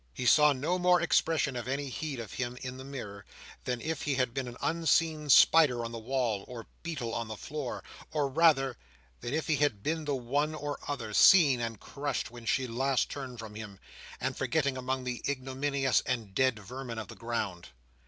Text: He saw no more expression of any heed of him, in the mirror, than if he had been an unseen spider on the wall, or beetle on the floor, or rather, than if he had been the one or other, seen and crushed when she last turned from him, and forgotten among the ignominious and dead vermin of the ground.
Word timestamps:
He 0.15 0.25
saw 0.25 0.51
no 0.51 0.79
more 0.79 0.99
expression 0.99 1.55
of 1.55 1.67
any 1.67 1.87
heed 1.89 2.19
of 2.19 2.33
him, 2.33 2.57
in 2.63 2.77
the 2.77 2.83
mirror, 2.83 3.23
than 3.65 3.79
if 3.81 4.01
he 4.01 4.15
had 4.15 4.33
been 4.33 4.47
an 4.47 4.57
unseen 4.59 5.29
spider 5.29 5.85
on 5.85 5.91
the 5.91 5.99
wall, 5.99 6.43
or 6.47 6.65
beetle 6.81 7.13
on 7.13 7.27
the 7.27 7.37
floor, 7.37 7.83
or 8.11 8.27
rather, 8.27 8.77
than 9.19 9.35
if 9.35 9.45
he 9.45 9.57
had 9.57 9.83
been 9.83 10.05
the 10.05 10.15
one 10.15 10.55
or 10.55 10.79
other, 10.87 11.13
seen 11.13 11.61
and 11.61 11.79
crushed 11.79 12.31
when 12.31 12.45
she 12.47 12.65
last 12.65 13.11
turned 13.11 13.37
from 13.37 13.53
him, 13.53 13.79
and 14.19 14.35
forgotten 14.35 14.75
among 14.75 15.03
the 15.03 15.21
ignominious 15.29 16.01
and 16.07 16.33
dead 16.33 16.57
vermin 16.57 16.97
of 16.97 17.07
the 17.07 17.15
ground. 17.15 17.67